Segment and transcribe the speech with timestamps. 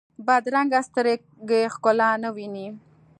[0.25, 2.67] بدرنګه سترګې ښکلا نه ویني